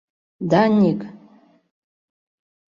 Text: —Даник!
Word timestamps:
—Даник! 0.51 0.99